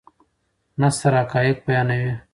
نثر 0.81 1.13
حقایق 1.23 1.57
بیانوي. 1.65 2.11